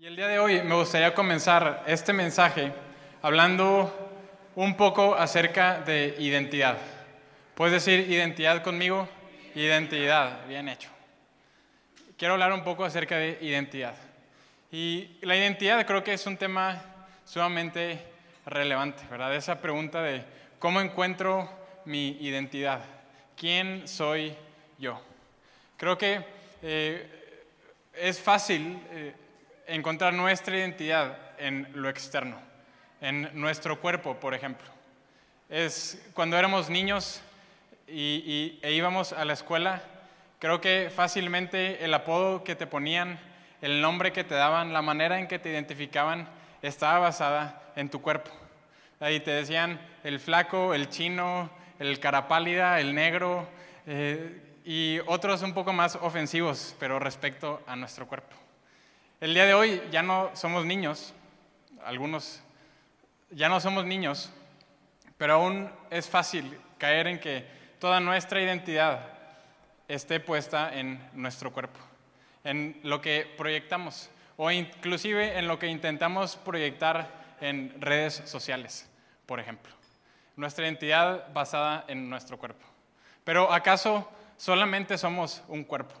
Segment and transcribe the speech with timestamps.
[0.00, 2.72] Y el día de hoy me gustaría comenzar este mensaje
[3.20, 3.92] hablando
[4.54, 6.78] un poco acerca de identidad.
[7.56, 9.08] ¿Puedes decir identidad conmigo?
[9.56, 10.88] Identidad, bien hecho.
[12.16, 13.96] Quiero hablar un poco acerca de identidad.
[14.70, 16.80] Y la identidad creo que es un tema
[17.24, 18.00] sumamente
[18.46, 19.34] relevante, ¿verdad?
[19.34, 20.22] Esa pregunta de
[20.60, 21.50] cómo encuentro
[21.86, 22.82] mi identidad,
[23.36, 24.32] quién soy
[24.78, 25.02] yo.
[25.76, 26.24] Creo que
[26.62, 27.50] eh,
[27.94, 29.12] es fácil eh,
[29.68, 32.38] encontrar nuestra identidad en lo externo,
[33.00, 34.66] en nuestro cuerpo, por ejemplo.
[35.48, 37.22] Es cuando éramos niños
[37.86, 39.82] y, e íbamos a la escuela,
[40.38, 43.18] creo que fácilmente el apodo que te ponían,
[43.60, 46.28] el nombre que te daban, la manera en que te identificaban,
[46.62, 48.30] estaba basada en tu cuerpo.
[49.00, 53.48] Ahí te decían el flaco, el chino, el cara pálida, el negro
[53.86, 58.47] eh, y otros un poco más ofensivos, pero respecto a nuestro cuerpo.
[59.20, 61.12] El día de hoy ya no somos niños,
[61.84, 62.40] algunos
[63.30, 64.30] ya no somos niños,
[65.16, 67.44] pero aún es fácil caer en que
[67.80, 69.00] toda nuestra identidad
[69.88, 71.80] esté puesta en nuestro cuerpo,
[72.44, 78.88] en lo que proyectamos o inclusive en lo que intentamos proyectar en redes sociales,
[79.26, 79.72] por ejemplo.
[80.36, 82.64] Nuestra identidad basada en nuestro cuerpo.
[83.24, 85.96] Pero ¿acaso solamente somos un cuerpo?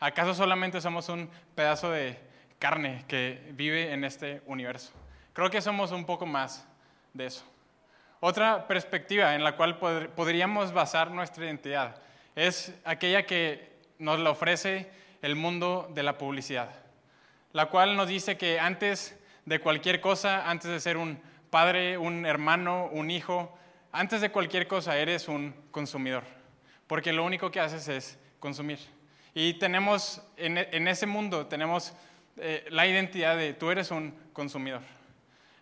[0.00, 2.31] ¿Acaso solamente somos un pedazo de
[2.62, 4.92] carne que vive en este universo.
[5.32, 6.64] Creo que somos un poco más
[7.12, 7.44] de eso.
[8.20, 9.80] Otra perspectiva en la cual
[10.14, 12.00] podríamos basar nuestra identidad
[12.36, 14.88] es aquella que nos la ofrece
[15.22, 16.70] el mundo de la publicidad,
[17.52, 22.24] la cual nos dice que antes de cualquier cosa, antes de ser un padre, un
[22.26, 23.58] hermano, un hijo,
[23.90, 26.22] antes de cualquier cosa eres un consumidor,
[26.86, 28.78] porque lo único que haces es consumir.
[29.34, 31.92] Y tenemos, en, ese mundo, tenemos
[32.38, 34.80] eh, la identidad de tú eres un consumidor.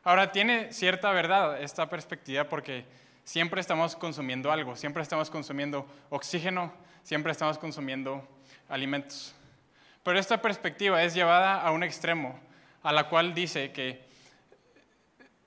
[0.03, 2.85] Ahora, tiene cierta verdad esta perspectiva porque
[3.25, 6.73] siempre estamos consumiendo algo, siempre estamos consumiendo oxígeno,
[7.03, 8.27] siempre estamos consumiendo
[8.69, 9.35] alimentos.
[10.03, 12.41] Pero esta perspectiva es llevada a un extremo,
[12.83, 14.03] a la cual dice que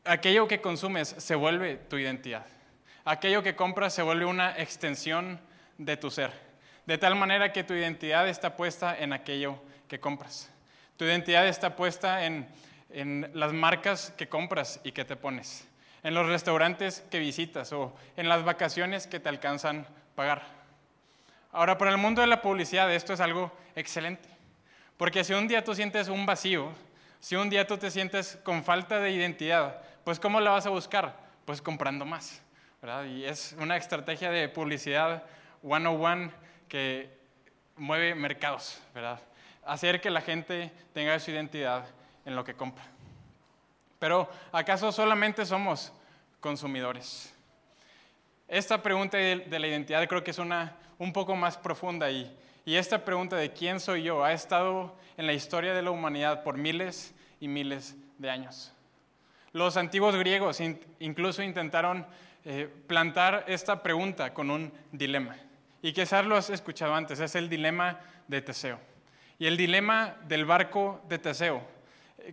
[0.06, 2.46] aquello que consumes se vuelve tu identidad.
[3.06, 5.40] Aquello que compras se vuelve una extensión
[5.78, 6.32] de tu ser,
[6.86, 10.53] de tal manera que tu identidad está puesta en aquello que compras.
[10.98, 12.48] Tu identidad está puesta en,
[13.34, 15.68] las marcas que compras y que te pones,
[16.04, 20.44] en los restaurantes que visitas o en las vacaciones que te alcanzan pagar.
[21.52, 24.30] Ahora, para el mundo de la publicidad esto es algo excelente,
[24.98, 26.72] porque si un día tú sientes un vacío,
[27.20, 30.70] si un día tú te sientes con falta de identidad, pues ¿cómo la vas a
[30.70, 31.18] buscar?
[31.46, 32.44] Pues comprando más,
[32.80, 33.06] ¿verdad?
[33.06, 35.24] Y es una estrategia de publicidad
[35.62, 36.32] 101
[36.68, 37.10] que
[37.76, 39.20] mueve mercados, ¿verdad?
[39.66, 41.86] Hacer que la gente tenga su identidad
[42.26, 42.84] en lo que compra.
[44.00, 45.94] Pero ¿acaso solamente somos
[46.40, 47.34] consumidores?
[48.48, 52.36] Esta pregunta de, la identidad creo que es una un poco más profunda y,
[52.66, 56.44] y esta pregunta de quién soy yo ha estado en la historia de la humanidad
[56.44, 58.74] por miles y miles de años.
[59.52, 60.60] Los antiguos griegos
[61.00, 62.06] incluso intentaron
[62.46, 65.38] eh, plantar esta pregunta con un dilema.
[65.82, 68.80] Y quizás lo has escuchado antes, es el dilema de Teseo.
[69.44, 71.62] Y el dilema del barco de Teseo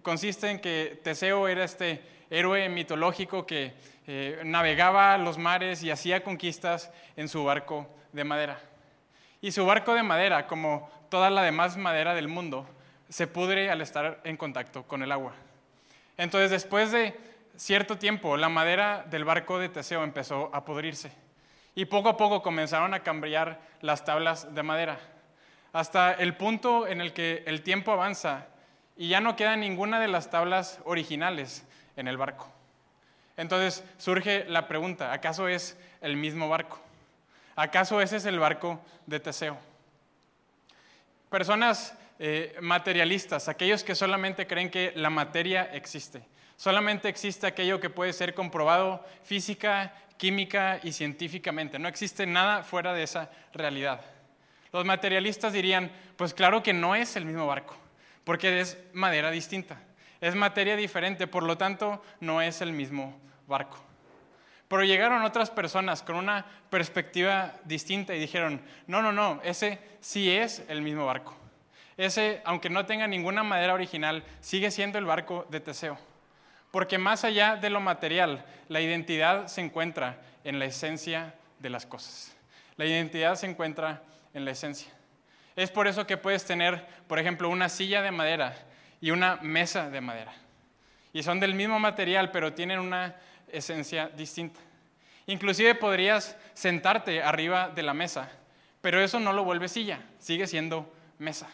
[0.01, 2.01] consiste en que Teseo era este
[2.31, 3.75] héroe mitológico que
[4.07, 8.61] eh, navegaba los mares y hacía conquistas en su barco de madera.
[9.41, 12.65] Y su barco de madera, como toda la demás madera del mundo,
[13.09, 15.33] se pudre al estar en contacto con el agua.
[16.17, 17.19] Entonces, después de
[17.57, 21.11] cierto tiempo, la madera del barco de Teseo empezó a pudrirse.
[21.75, 25.01] Y poco a poco comenzaron a cambiar las tablas de madera
[25.73, 28.47] hasta el punto en el que el tiempo avanza
[28.97, 31.65] y ya no queda ninguna de las tablas originales
[31.97, 32.53] en el barco.
[33.37, 36.81] Entonces surge la pregunta, ¿acaso es el mismo barco?
[37.57, 39.57] ¿Acaso ese es el barco de Teseo?
[41.31, 46.23] Personas eh, materialistas, aquellos que solamente creen que la materia existe,
[46.57, 52.93] solamente existe aquello que puede ser comprobado física, química y científicamente, no existe nada fuera
[52.93, 54.03] de esa realidad.
[54.73, 57.77] Los materialistas dirían, pues claro que no es el mismo barco,
[58.25, 59.81] porque es madera distinta,
[60.21, 63.79] es materia diferente, por lo tanto no es el mismo barco.
[64.69, 70.31] Pero llegaron otras personas con una perspectiva distinta y dijeron, no, no, no, ese sí
[70.31, 71.37] es el mismo barco.
[71.97, 75.99] Ese, aunque no tenga ninguna madera original, sigue siendo el barco de Teseo.
[76.71, 81.85] Porque más allá de lo material, la identidad se encuentra en la esencia de las
[81.85, 82.33] cosas.
[82.77, 84.03] La identidad se encuentra
[84.35, 84.93] en la esencia.
[85.57, 88.57] Es por eso que puedes tener, por ejemplo, una silla de madera
[89.01, 90.33] y una mesa de madera.
[91.13, 93.17] Y son del mismo material, pero tienen una
[93.49, 94.61] esencia distinta.
[95.27, 98.31] Inclusive podrías sentarte arriba de la mesa,
[98.81, 101.49] pero eso no lo vuelve silla, sigue siendo mesa.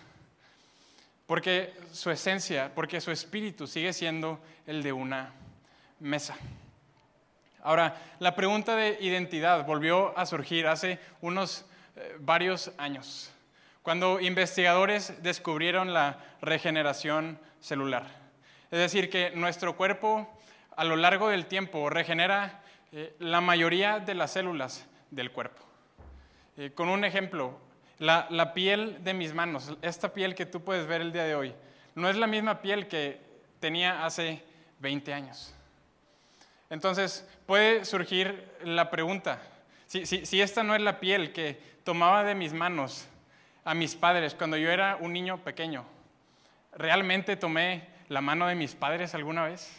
[1.27, 5.33] Porque su esencia, porque su espíritu sigue siendo el de una
[6.01, 6.37] mesa.
[7.63, 11.65] Ahora, la pregunta de identidad volvió a surgir hace unos
[12.21, 13.33] varios años,
[13.83, 18.07] cuando investigadores descubrieron la regeneración celular.
[18.71, 20.29] Es decir, que nuestro cuerpo
[20.77, 22.63] a lo largo del tiempo regenera
[22.93, 25.63] eh, la mayoría de las células del cuerpo.
[26.57, 27.59] Eh, con un ejemplo,
[27.99, 31.35] la, la, piel de mis manos, esta piel que tú puedes ver el día de
[31.35, 31.55] hoy,
[31.95, 33.21] no es la misma piel que
[33.61, 34.43] tenía hace
[34.81, 35.55] 20 años.
[36.69, 39.41] Entonces puede surgir la pregunta,
[39.87, 43.07] si, esta no es la piel que tomaba de mis manos
[43.65, 45.85] a mis padres cuando yo era un niño pequeño,
[46.73, 49.71] ¿realmente tomé la mano de mis padres alguna vez?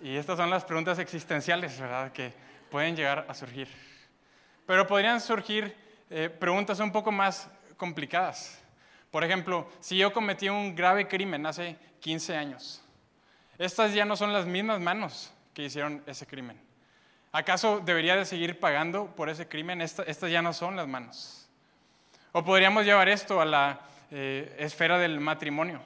[0.00, 2.32] Y estas son las preguntas existenciales, ¿verdad?, que
[2.70, 3.68] pueden llegar a surgir.
[4.64, 5.76] Pero podrían surgir
[6.08, 8.58] eh, preguntas un poco más complicadas.
[9.10, 12.82] Por ejemplo, si yo cometí un grave crimen hace 15 años,
[13.58, 16.71] estas ya no son las mismas manos que hicieron ese crimen.
[17.32, 19.80] ¿Acaso debería de seguir pagando por ese crimen?
[19.80, 21.48] estas ya no son las manos.
[22.32, 23.80] O podríamos llevar esto a la
[24.10, 25.80] eh, esfera del matrimonio.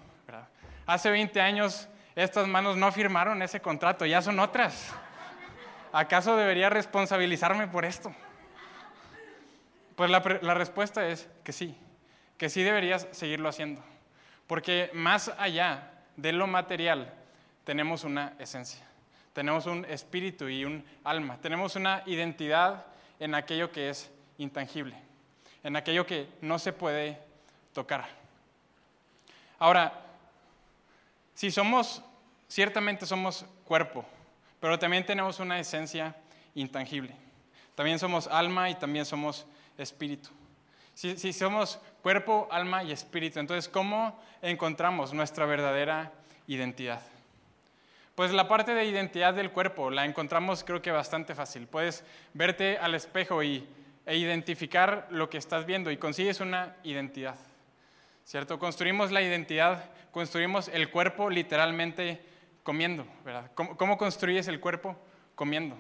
[0.87, 4.93] Hace 20 años estas manos no firmaron ese contrato, ya son otras.
[5.93, 8.13] ¿Acaso debería responsabilizarme por esto?
[9.95, 11.77] Pues la, la respuesta es que sí,
[12.39, 13.83] que sí deberías seguirlo haciendo.
[14.49, 17.13] Porque más allá de lo material
[17.65, 18.87] tenemos una esencia
[19.37, 22.87] tenemos un espíritu y un alma, tenemos una identidad
[23.21, 24.97] en aquello que es intangible,
[25.63, 27.21] en aquello que no se puede
[27.75, 28.07] tocar.
[29.59, 29.93] Ahora,
[31.35, 32.03] si somos,
[32.49, 34.07] ciertamente somos cuerpo,
[34.59, 36.17] pero también tenemos una esencia
[36.55, 37.15] intangible.
[37.75, 39.45] También somos alma y también somos
[39.77, 40.31] espíritu.
[40.95, 46.11] Si, somos cuerpo, alma y espíritu, entonces, ¿cómo encontramos nuestra verdadera
[46.47, 47.03] identidad?
[48.17, 51.67] Pues la parte de identidad del cuerpo la encontramos creo que bastante fácil.
[51.67, 52.03] Puedes
[52.33, 53.69] verte al espejo y,
[54.07, 57.37] e identificar lo que estás viendo y consigues una identidad.
[58.25, 58.59] ¿Cierto?
[58.59, 62.25] Construimos la identidad, construimos el cuerpo literalmente
[62.63, 63.51] comiendo, ¿verdad?
[63.55, 64.97] ¿Cómo, construyes el cuerpo?
[65.35, 65.77] Comiendo.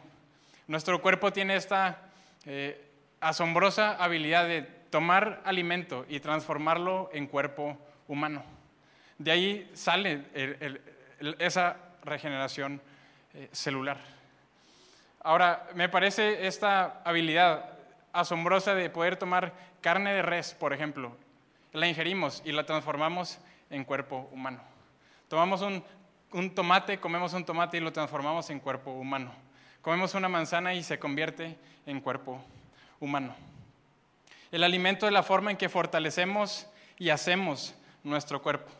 [0.66, 2.02] Nuestro cuerpo tiene esta
[2.44, 2.86] eh,
[3.18, 4.60] asombrosa habilidad de
[4.90, 7.78] tomar alimento y transformarlo en cuerpo
[8.08, 8.44] humano.
[9.16, 10.26] De ahí sale
[11.38, 12.80] esa regeneración
[13.34, 13.98] eh, celular.
[15.20, 17.70] Ahora, me parece esta habilidad
[18.12, 21.16] asombrosa de poder tomar carne de res, por ejemplo,
[21.72, 23.38] la ingerimos y la transformamos
[23.68, 24.60] en cuerpo humano.
[25.28, 25.84] Tomamos un,
[26.32, 29.32] un tomate, comemos un tomate y lo transformamos en cuerpo humano.
[29.82, 32.42] Comemos una manzana y se convierte en cuerpo
[33.00, 33.34] humano.
[34.50, 36.66] El alimento es la forma en que fortalecemos
[36.98, 38.70] y hacemos nuestro cuerpo.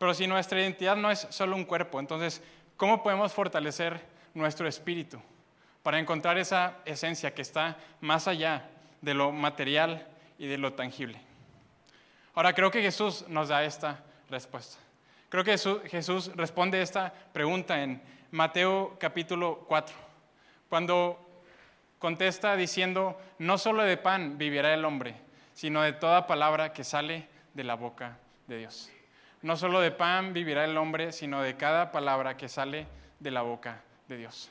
[0.00, 2.42] Pero si nuestra identidad no es solo un cuerpo, entonces,
[2.78, 4.00] ¿cómo podemos fortalecer
[4.32, 5.20] nuestro espíritu
[5.82, 8.66] para encontrar esa esencia que está más allá
[9.02, 10.08] de lo material
[10.38, 11.20] y de lo tangible?
[12.32, 14.78] Ahora, creo que Jesús nos da esta respuesta.
[15.28, 15.58] Creo que
[15.90, 18.00] Jesús responde esta pregunta en
[18.30, 19.94] Mateo capítulo 4,
[20.70, 21.42] cuando
[21.98, 25.16] contesta diciendo, no solo de pan vivirá el hombre,
[25.52, 28.90] sino de toda palabra que sale de la boca de Dios.
[29.42, 32.86] No solo de pan vivirá el hombre, sino de cada palabra que sale
[33.18, 34.50] de la boca de Dios.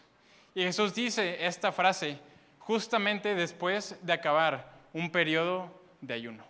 [0.55, 2.19] Y Jesús dice esta frase
[2.59, 6.43] justamente después de acabar un periodo de ayuno.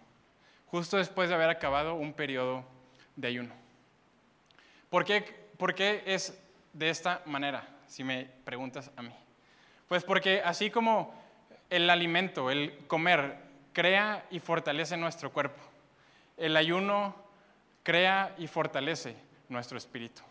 [0.67, 2.63] Justo después de haber acabado un periodo
[3.15, 3.53] de ayuno.
[4.89, 6.39] ¿Por qué, ¿Por qué es
[6.73, 9.13] de esta manera, si me preguntas a mí?
[9.87, 11.13] Pues porque así como
[11.69, 13.37] el alimento, el comer,
[13.73, 15.61] crea y fortalece nuestro cuerpo,
[16.37, 17.15] el ayuno
[17.83, 19.15] crea y fortalece
[19.47, 20.21] nuestro espíritu.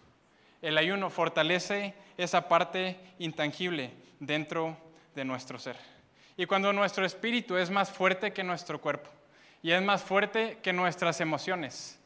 [0.61, 4.77] El ayuno fortalece esa parte intangible dentro
[5.15, 5.77] de nuestro ser.
[6.37, 9.11] Y cuando nuestro espíritu es más fuerte que nuestro cuerpo
[9.63, 11.99] y es más fuerte que nuestras emociones,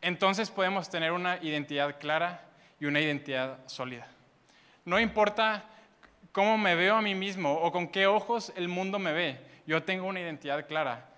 [0.00, 2.44] entonces podemos tener una identidad clara
[2.80, 4.06] y una identidad sólida.
[4.84, 5.64] No importa
[6.32, 9.82] cómo me veo a mí mismo o con qué ojos el mundo me ve, yo
[9.82, 11.08] tengo una identidad clara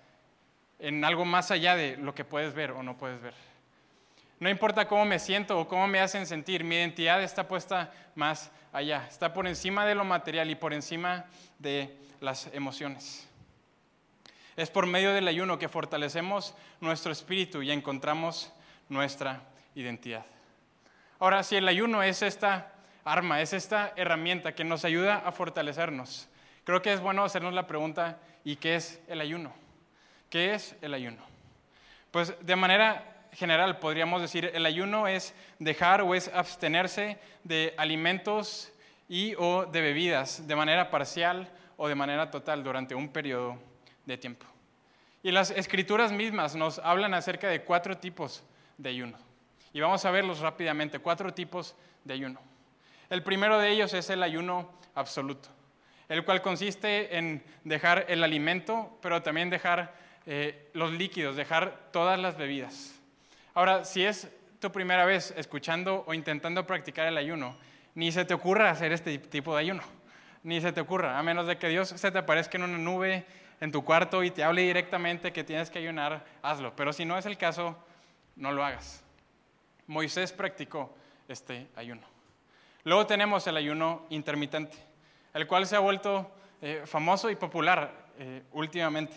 [0.79, 3.33] en algo más allá de lo que puedes ver o no puedes ver.
[4.41, 8.51] No importa cómo me siento o cómo me hacen sentir, mi identidad está puesta más
[8.73, 11.25] allá, está por encima de lo material y por encima
[11.59, 13.29] de las emociones.
[14.57, 18.51] Es por medio del ayuno que fortalecemos nuestro espíritu y encontramos
[18.89, 19.43] nuestra
[19.75, 20.25] identidad.
[21.19, 22.73] Ahora, si el ayuno es esta
[23.05, 26.27] arma, es esta herramienta que nos ayuda a fortalecernos,
[26.63, 29.53] creo que es bueno hacernos la pregunta, ¿y qué es el ayuno?
[30.31, 31.21] ¿Qué es el ayuno?
[32.09, 38.71] Pues de manera general podríamos decir, el ayuno es dejar o es abstenerse de alimentos
[39.07, 43.57] y o de bebidas de manera parcial o de manera total durante un periodo
[44.05, 44.45] de tiempo.
[45.23, 48.43] Y las escrituras mismas nos hablan acerca de cuatro tipos
[48.77, 49.17] de ayuno.
[49.73, 52.39] Y vamos a verlos rápidamente, cuatro tipos de ayuno.
[53.09, 55.49] El primero de ellos es el ayuno absoluto,
[56.09, 59.93] el cual consiste en dejar el alimento, pero también dejar
[60.25, 63.00] eh, los líquidos, dejar todas las bebidas.
[63.53, 64.29] Ahora, si es
[64.59, 67.55] tu primera vez escuchando o intentando practicar el ayuno,
[67.95, 69.83] ni se te ocurra hacer este tipo de ayuno,
[70.43, 73.25] ni se te ocurra, a menos de que Dios se te aparezca en una nube
[73.59, 76.75] en tu cuarto y te hable directamente que tienes que ayunar, hazlo.
[76.75, 77.77] Pero si no es el caso,
[78.35, 79.03] no lo hagas.
[79.87, 80.95] Moisés practicó
[81.27, 82.01] este ayuno.
[82.83, 84.77] Luego tenemos el ayuno intermitente,
[85.33, 86.31] el cual se ha vuelto
[86.61, 89.15] eh, famoso y popular eh, últimamente.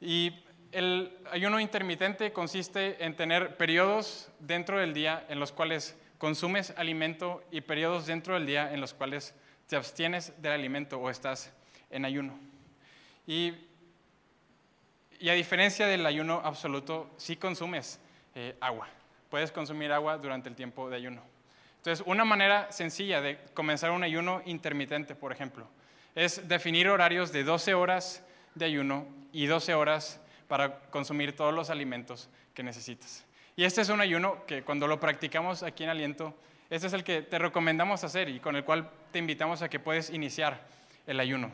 [0.00, 0.43] Y
[0.74, 7.44] el ayuno intermitente consiste en tener periodos dentro del día en los cuales consumes alimento
[7.52, 9.34] y periodos dentro del día en los cuales
[9.68, 11.52] te abstienes del alimento o estás
[11.90, 12.36] en ayuno.
[13.24, 13.54] Y,
[15.28, 18.00] a diferencia del ayuno absoluto, sí consumes
[18.34, 18.88] eh, agua.
[19.30, 21.22] Puedes consumir agua durante el tiempo de ayuno.
[21.76, 25.68] Entonces, una manera sencilla de comenzar un ayuno intermitente, por ejemplo,
[26.16, 28.24] es definir horarios de 12 horas
[28.56, 33.24] de ayuno y 12 horas para consumir todos los alimentos que necesitas.
[33.56, 36.34] Y este es un ayuno que cuando lo practicamos aquí en Aliento,
[36.70, 39.78] este es el que te recomendamos hacer y con el cual te invitamos a que
[39.78, 40.60] puedes iniciar
[41.06, 41.50] el ayuno.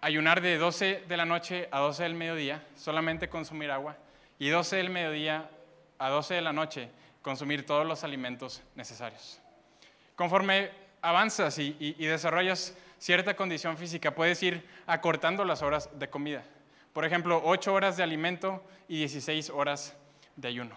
[0.00, 3.96] Ayunar de 12 de la noche a 12 del mediodía, solamente consumir agua,
[4.38, 5.48] y 12 del mediodía
[5.98, 6.90] a 12 de la noche,
[7.22, 9.40] consumir todos los alimentos necesarios.
[10.16, 16.42] Conforme avanzas y, y desarrollas cierta condición física, puedes ir acortando las horas de comida.
[16.92, 19.96] Por ejemplo, 8 horas de alimento y 16 horas
[20.36, 20.76] de ayuno.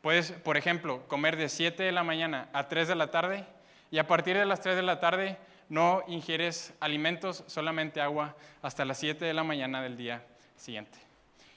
[0.00, 3.44] Puedes, por ejemplo, comer de 7 de la mañana a 3 de la tarde
[3.90, 8.84] y a partir de las 3 de la tarde no ingieres alimentos, solamente agua hasta
[8.84, 10.24] las 7 de la mañana del día
[10.56, 10.98] siguiente.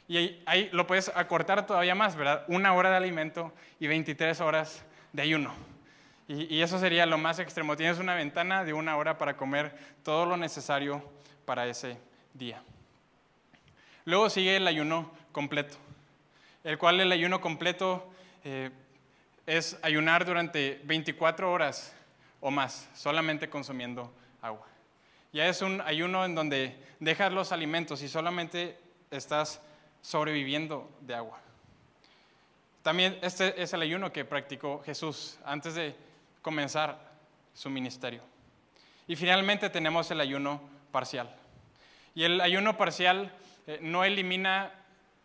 [0.08, 2.44] Y ahí, lo puedes acortar todavía más, ¿verdad?
[2.48, 5.54] Una hora de alimento y 23 horas de ayuno.
[6.28, 7.76] Y eso sería lo más extremo.
[7.76, 11.04] Tienes una ventana de una hora para comer todo lo necesario
[11.46, 11.98] para ese
[12.34, 12.62] día.
[14.10, 15.78] Luego sigue el ayuno completo,
[16.64, 18.12] el cual el ayuno completo
[18.44, 18.72] eh,
[19.46, 21.96] es ayunar durante 24 horas
[22.42, 24.12] o más, solamente consumiendo
[24.42, 24.66] agua.
[25.32, 28.80] Ya es un ayuno en donde dejas los alimentos y solamente
[29.12, 29.62] estás
[30.02, 31.40] sobreviviendo de agua.
[32.82, 35.96] También este es el ayuno que practicó Jesús antes de
[36.42, 36.98] comenzar
[37.54, 38.24] su ministerio.
[39.08, 40.62] Y finalmente tenemos el ayuno
[40.92, 41.30] parcial.
[42.16, 43.32] Y el ayuno parcial
[43.70, 44.72] eh, no elimina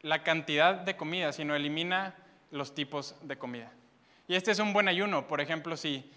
[0.02, 2.14] la cantidad de comida, sino elimina
[2.50, 3.72] los tipos de comida.
[4.28, 6.10] Y este es un buen ayuno, por ejemplo, si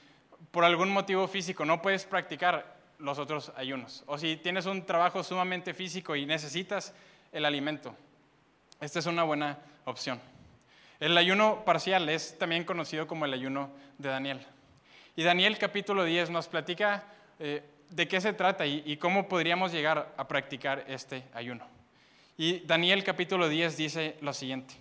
[0.51, 5.23] por algún motivo físico no puedes practicar los otros ayunos, o si tienes un trabajo
[5.23, 6.93] sumamente físico y necesitas
[7.31, 7.95] el alimento.
[8.81, 10.19] Esta es una buena opción.
[10.99, 13.69] El ayuno parcial es también conocido como el ayuno
[13.99, 14.45] de Daniel.
[15.15, 17.05] Y Daniel capítulo 10 nos platica
[17.39, 21.76] eh, de qué se trata y cómo podríamos llegar a practicar este ayuno.
[22.37, 24.75] Y Daniel capítulo 10 dice lo siguiente.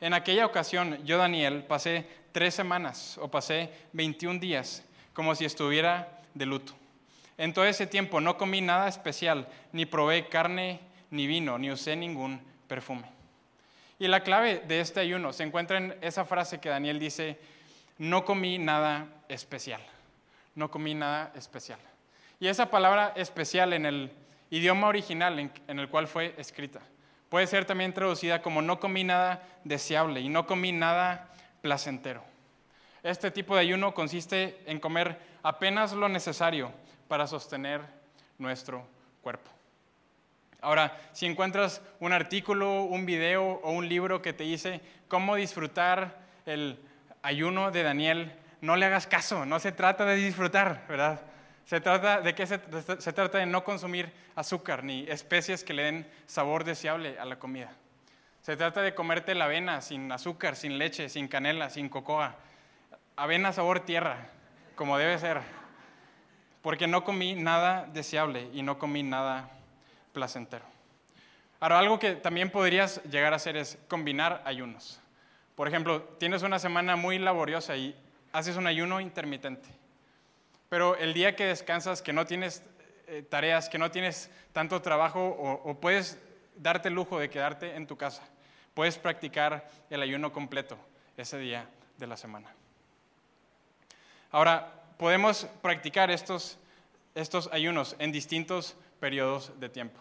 [0.00, 6.20] En aquella ocasión yo, Daniel, pasé tres semanas o pasé 21 días como si estuviera
[6.34, 6.72] de luto.
[7.36, 11.94] En todo ese tiempo no comí nada especial, ni probé carne, ni vino, ni usé
[11.94, 13.04] ningún perfume.
[14.00, 17.38] Y la clave de este ayuno se encuentra en esa frase que Daniel dice,
[17.98, 19.80] no comí nada especial,
[20.56, 21.78] no comí nada especial.
[22.40, 24.10] Y esa palabra especial en el
[24.50, 26.80] idioma original en, el cual fue escrita.
[27.28, 32.24] Puede ser también traducida como no comí nada deseable y no comí nada placentero.
[33.02, 36.72] Este tipo de ayuno consiste en comer apenas lo necesario
[37.06, 37.82] para sostener
[38.38, 38.86] nuestro
[39.22, 39.50] cuerpo.
[40.60, 46.18] Ahora, si encuentras un artículo, un video o un libro que te dice cómo disfrutar
[46.46, 46.78] el
[47.22, 51.20] ayuno de Daniel, no le hagas caso, no se trata de disfrutar, ¿verdad?
[51.68, 56.10] Se trata de que se, trata de no consumir azúcar ni especies que le den
[56.24, 57.70] sabor deseable a la comida.
[58.40, 62.36] Se trata de comerte la avena sin azúcar, sin leche, sin canela, sin cocoa.
[63.16, 64.28] Avena sabor tierra,
[64.76, 65.42] como debe ser.
[66.62, 69.50] Porque no comí nada deseable y no comí nada
[70.14, 70.64] placentero.
[71.60, 75.02] Ahora, algo que también podrías llegar a hacer es combinar ayunos.
[75.54, 77.94] Por ejemplo, tienes una semana muy laboriosa y
[78.32, 79.68] haces un ayuno intermitente.
[80.68, 82.62] Pero el día que descansas, que no tienes
[83.06, 85.26] eh, tareas, que no tienes tanto trabajo
[85.64, 86.18] o, puedes
[86.56, 88.22] darte el lujo de quedarte en tu casa,
[88.74, 90.78] puedes practicar el ayuno completo
[91.16, 92.52] ese día de la semana.
[94.30, 96.58] Ahora, podemos practicar estos,
[97.14, 99.98] estos ayunos en distintos periodos de tiempo.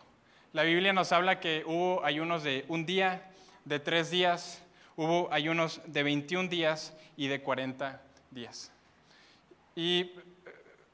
[0.52, 3.30] La Biblia nos habla que hubo ayunos de un día,
[3.64, 4.62] de tres días,
[4.98, 8.72] hubo ayunos de 21 días y de 40 días.
[9.76, 10.12] Y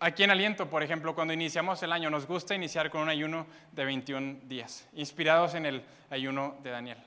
[0.04, 3.48] aquí en Aliento, por ejemplo, cuando iniciamos el año, nos gusta iniciar con un ayuno
[3.72, 6.98] de 21 días, inspirados en el ayuno de Daniel.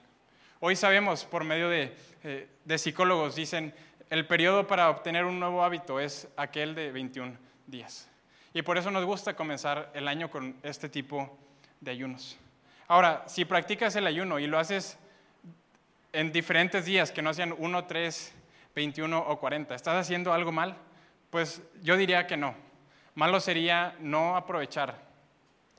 [0.61, 3.75] Hoy sabemos, por medio de, eh, de psicólogos, dicen,
[4.09, 7.37] el periodo para obtener un nuevo hábito es aquel de 21
[7.67, 8.09] días.
[8.55, 11.37] Y por eso nos gusta comenzar el año con este tipo
[11.81, 12.38] de ayunos.
[12.88, 14.99] Ahora, si practicas el ayuno y lo haces
[16.15, 18.35] en diferentes días, que no sean 1, 3,
[18.75, 20.79] 21 o 40, ¿estás haciendo algo mal?
[21.29, 22.66] Pues yo diría que no.
[23.17, 24.95] Malo sería no aprovechar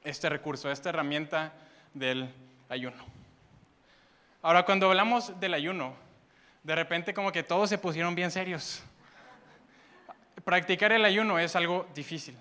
[0.03, 1.53] este recurso, esta herramienta
[1.93, 2.33] del
[2.67, 2.97] ayuno.
[4.41, 5.93] Ahora, cuando hablamos del ayuno,
[6.63, 8.81] de repente como que todos se pusieron bien serios.
[10.45, 12.35] Practicar el ayuno es algo difícil.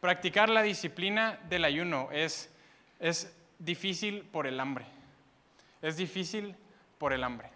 [0.00, 2.52] Practicar la disciplina del ayuno es,
[3.00, 4.84] es difícil por el hambre.
[5.80, 6.54] Es difícil
[6.98, 7.48] por el hambre.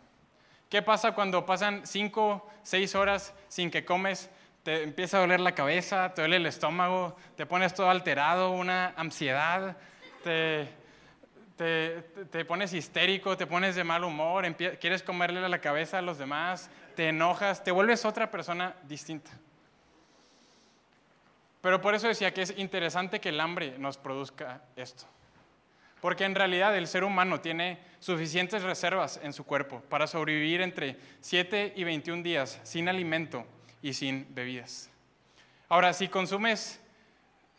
[0.71, 4.31] ¿Qué pasa cuando pasan cinco, seis horas sin que comes?
[4.63, 8.93] Te empieza a doler la cabeza, te duele el estómago, te pones todo alterado, una
[8.97, 9.77] ansiedad,
[10.23, 10.69] te,
[11.57, 16.71] te, pones histérico, te pones de mal humor, quieres comerle la cabeza a los demás,
[16.95, 19.31] te enojas, te vuelves otra persona distinta.
[21.61, 25.05] Pero por eso decía que es interesante que el hambre nos produzca esto.
[26.01, 30.97] Porque en realidad el ser humano tiene suficientes reservas en su cuerpo para sobrevivir entre
[31.21, 33.47] 7 y 21 días sin alimento
[33.83, 34.91] y sin bebidas.
[35.69, 36.81] Ahora, si consumes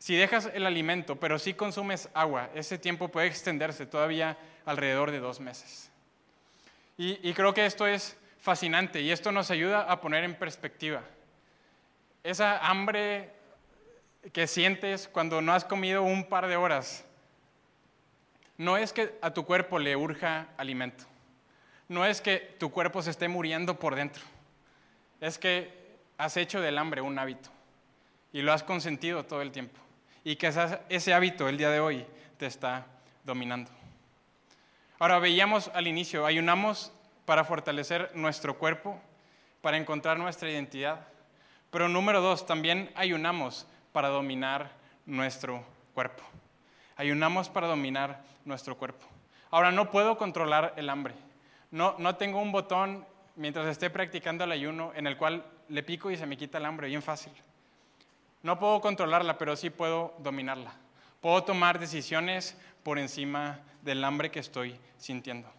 [0.02, 5.20] si dejas el alimento, pero si consumes agua, ese tiempo puede extenderse todavía alrededor de
[5.20, 5.92] dos meses.
[6.98, 11.04] Y, creo que esto es fascinante y esto nos ayuda a poner en perspectiva
[12.24, 13.30] esa hambre
[14.34, 17.06] que sientes cuando no has comido un par de horas.
[18.58, 21.04] No es que a tu cuerpo le urja alimento.
[21.88, 24.24] No es que tu cuerpo se esté muriendo por dentro.
[25.20, 25.81] Es que
[26.22, 27.50] has hecho del hambre un hábito
[28.32, 29.80] y lo has consentido todo el tiempo
[30.24, 30.54] y que
[30.90, 32.06] ese hábito el día de hoy
[32.38, 32.86] te está
[33.24, 33.72] dominando.
[35.00, 36.92] Ahora veíamos al inicio, ayunamos
[37.26, 39.02] para fortalecer nuestro cuerpo,
[39.62, 41.08] para encontrar nuestra identidad,
[41.72, 44.70] pero número dos, también ayunamos para dominar
[45.08, 46.22] nuestro cuerpo.
[46.98, 49.08] Ayunamos para dominar nuestro cuerpo.
[49.50, 51.16] Ahora no puedo controlar el hambre.
[51.72, 53.08] No, no tengo un botón
[53.42, 56.66] mientras esté practicando el ayuno en el cual le pico y se me quita el
[56.66, 57.34] hambre, bien fácil.
[58.44, 60.72] No puedo controlarla, pero sí puedo dominarla.
[61.22, 65.52] Puedo tomar decisiones por encima del hambre que estoy sintiendo.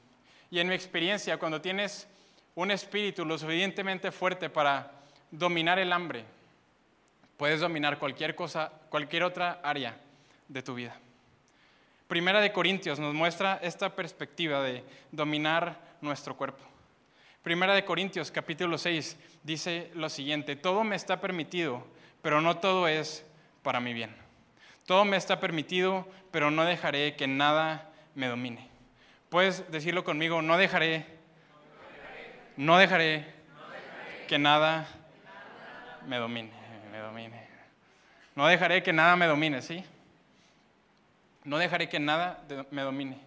[0.48, 2.06] Y en mi experiencia, cuando tienes
[2.54, 4.92] un espíritu lo suficientemente fuerte para
[5.32, 6.24] dominar el hambre,
[7.36, 9.96] puedes dominar cualquier cosa, cualquier otra área
[10.46, 10.96] de tu vida.
[12.06, 16.71] Primera de Corintios nos muestra esta perspectiva de dominar nuestro cuerpo.
[17.42, 21.84] Primera de Corintios capítulo 6 dice lo siguiente, todo me está permitido,
[22.22, 23.26] pero no todo es
[23.64, 24.14] para mi bien.
[24.86, 28.68] Todo me está permitido, pero no dejaré que nada me domine.
[29.28, 31.04] Puedes decirlo conmigo, no dejaré,
[32.56, 33.26] no dejaré,
[34.28, 34.86] que nada
[36.06, 36.52] me domine,
[36.92, 37.48] me domine.
[38.36, 39.84] No dejaré que nada me domine, ¿sí?
[41.42, 43.18] No dejaré que nada me domine.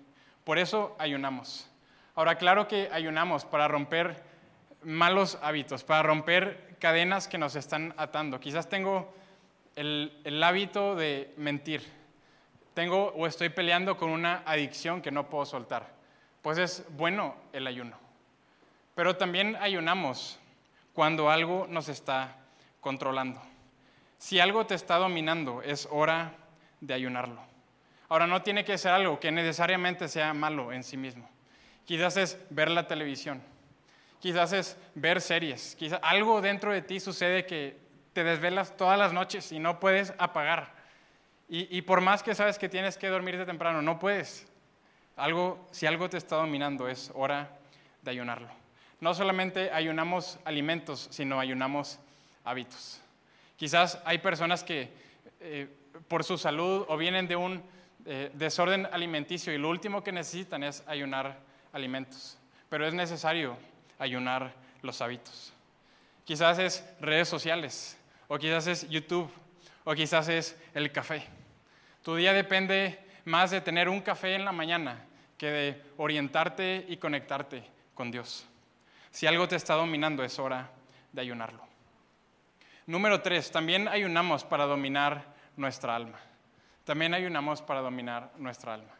[0.45, 1.69] Por eso ayunamos.
[2.15, 4.23] Ahora, claro que ayunamos para romper
[4.83, 8.39] malos hábitos, para romper cadenas que nos están atando.
[8.39, 9.13] Quizás tengo
[9.75, 11.83] el, hábito de mentir.
[12.73, 15.93] Tengo o estoy peleando con una adicción que no puedo soltar.
[16.41, 17.97] Pues es bueno el ayuno.
[18.95, 20.39] Pero también ayunamos
[20.93, 22.37] cuando algo nos está
[22.79, 23.41] controlando.
[24.17, 26.33] Si algo te está dominando, es hora
[26.79, 27.41] de ayunarlo.
[28.07, 31.27] Ahora, no tiene que ser algo que necesariamente sea malo en sí mismo.
[31.85, 33.41] Quizás es ver la televisión
[34.25, 37.77] quizás es ver series, quizás algo dentro de ti sucede que
[38.11, 40.73] te desvelas todas las noches y no puedes apagar.
[41.47, 44.47] Y, por más que sabes que tienes que dormirte temprano, no puedes.
[45.15, 47.51] Algo, si algo te está dominando, es hora
[48.01, 48.47] de ayunarlo.
[48.99, 51.99] No solamente ayunamos alimentos, sino ayunamos
[52.43, 52.99] hábitos.
[53.57, 54.89] Quizás hay personas que
[55.39, 55.67] eh,
[56.07, 57.61] por su salud o vienen de un
[58.07, 61.44] eh, desorden alimenticio y lo último que necesitan es ayunar
[61.75, 62.39] alimentos.
[62.69, 63.57] Pero es necesario
[63.99, 65.53] ayunar los hábitos.
[66.23, 69.29] Quizás es redes sociales, o quizás es YouTube,
[69.83, 71.23] o quizás es el café.
[72.01, 75.05] Tu día depende más de tener un café en la mañana
[75.37, 78.47] que de orientarte y conectarte con Dios.
[79.11, 80.71] Si algo te está dominando es hora
[81.11, 81.63] de ayunarlo.
[82.87, 85.25] Número tres, también ayunamos para dominar
[85.57, 86.19] nuestra alma.
[86.83, 88.93] También ayunamos para dominar nuestra alma.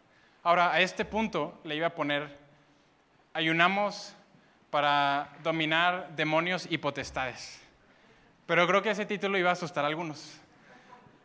[0.44, 2.38] Ahora, a este punto le iba a poner,
[3.36, 4.16] ayunamos
[4.72, 7.62] para dominar demonios y potestades.
[8.48, 10.40] Pero creo que ese título iba a asustar a algunos.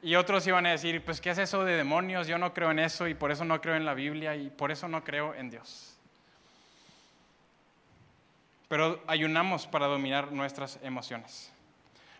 [0.02, 2.26] Y otros iban a decir, pues, ¿qué es eso de demonios?
[2.26, 4.72] Yo no creo en eso y por eso no creo en la Biblia y por
[4.72, 5.96] eso no creo en Dios.
[8.68, 11.52] Pero ayunamos para dominar nuestras emociones.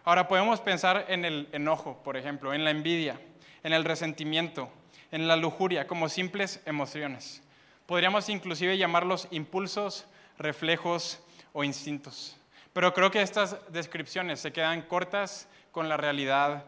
[0.05, 3.21] Ahora podemos pensar en el enojo, por ejemplo, en la envidia,
[3.65, 4.71] en el resentimiento,
[5.11, 7.43] en la lujuria, como simples emociones.
[7.91, 10.07] Podríamos inclusive llamarlos impulsos,
[10.39, 11.19] reflejos
[11.53, 12.37] o instintos.
[12.73, 16.67] Pero creo que estas descripciones se quedan cortas con la realidad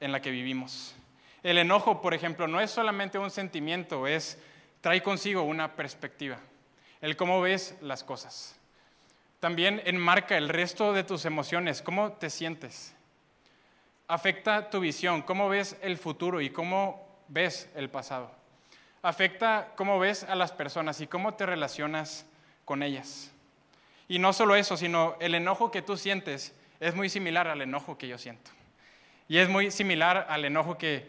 [0.00, 0.94] en la que vivimos.
[1.42, 4.38] El enojo, por ejemplo, no es solamente un sentimiento, es
[4.82, 6.38] trae consigo una perspectiva,
[7.00, 8.54] el cómo ves las cosas.
[9.38, 12.94] También enmarca el resto de tus emociones, cómo te sientes.
[14.06, 18.39] Afecta tu visión, cómo ves el futuro y cómo ves el pasado.
[19.02, 22.26] Afecta cómo ves a las personas y cómo te relacionas
[22.64, 23.32] con ellas.
[24.08, 27.96] Y no solo eso, sino el enojo que tú sientes es muy similar al enojo
[27.96, 28.50] que yo siento.
[29.28, 31.06] Y es muy similar al enojo que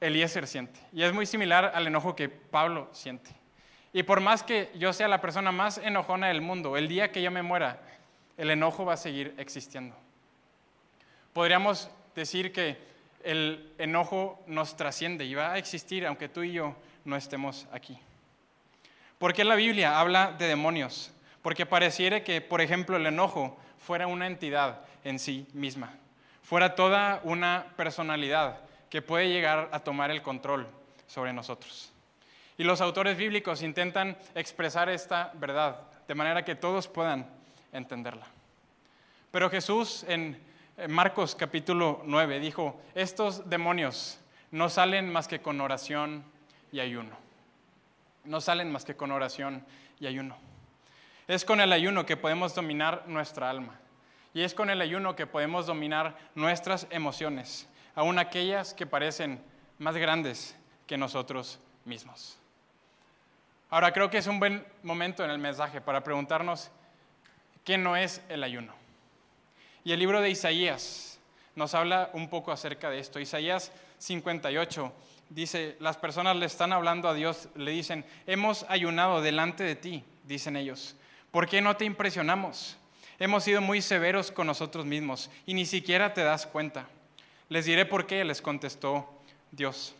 [0.00, 0.78] Eliezer siente.
[0.92, 3.30] Y es muy similar al enojo que Pablo siente.
[3.92, 7.20] Y por más que yo sea la persona más enojona del mundo, el día que
[7.20, 7.80] yo me muera,
[8.36, 9.94] el enojo va a seguir existiendo.
[11.32, 12.78] Podríamos decir que
[13.24, 17.98] el enojo nos trasciende y va a existir aunque tú y yo no estemos aquí.
[19.18, 21.12] ¿Por qué la Biblia habla de demonios?
[21.42, 25.94] Porque pareciera que, por ejemplo, el enojo fuera una entidad en sí misma
[26.42, 30.66] fuera toda una personalidad que puede llegar a tomar el control
[31.06, 31.90] sobre nosotros.
[32.58, 37.26] Y los autores bíblicos intentan expresar esta verdad de manera que todos puedan
[37.72, 38.26] entenderla.
[39.30, 40.38] Pero Jesús en
[40.88, 44.18] Marcos capítulo 9 dijo, estos demonios
[44.50, 46.24] no salen más que con oración
[46.72, 47.16] y ayuno.
[48.24, 49.64] No salen más que con oración
[50.00, 50.36] y ayuno.
[51.28, 53.78] Es con el ayuno que podemos dominar nuestra alma.
[54.34, 59.42] Y es con el ayuno que podemos dominar nuestras emociones, aun aquellas que parecen
[59.78, 62.38] más grandes que nosotros mismos.
[63.70, 66.70] Ahora creo que es un buen momento en el mensaje para preguntarnos
[67.64, 68.81] qué no es el ayuno.
[69.84, 71.18] Y el libro de Isaías
[71.56, 73.18] nos habla un poco acerca de esto.
[73.18, 74.92] Isaías 58
[75.28, 80.04] dice, las personas le están hablando a Dios, le dicen, hemos ayunado delante de ti,
[80.24, 80.94] dicen ellos.
[81.30, 82.76] ¿Por qué no te impresionamos?
[83.18, 86.88] Hemos sido muy severos con nosotros mismos y ni siquiera te das cuenta.
[87.48, 89.08] Les diré por qué, les contestó
[89.50, 89.94] Dios.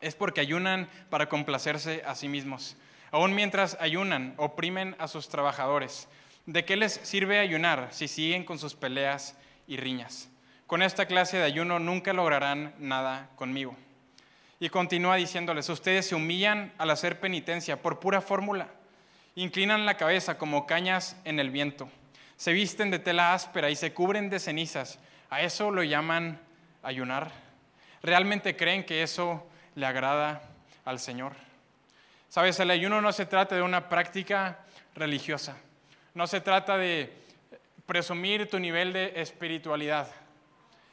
[0.00, 2.76] Es porque ayunan para complacerse a sí mismos.
[3.10, 6.08] Aún mientras ayunan, oprimen a sus trabajadores.
[6.46, 10.28] ¿De qué les sirve ayunar si siguen con sus peleas y riñas?
[10.66, 13.76] Con esta clase de ayuno nunca lograrán nada conmigo.
[14.58, 18.68] Y continúa diciéndoles, ustedes se humillan al hacer penitencia por pura fórmula.
[19.34, 21.88] Inclinan la cabeza como cañas en el viento
[22.42, 24.98] se visten de tela áspera y se cubren de cenizas.
[25.30, 26.40] ¿A eso lo llaman
[26.82, 27.30] ayunar?
[28.02, 30.42] ¿Realmente creen que eso le agrada
[30.84, 31.34] al Señor?
[32.28, 34.58] Sabes, el ayuno no se trata de una práctica
[34.96, 35.56] religiosa.
[36.14, 37.12] No se trata de
[37.86, 40.08] presumir tu nivel de espiritualidad.